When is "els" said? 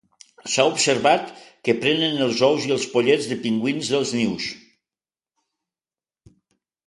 2.27-2.39, 2.75-2.87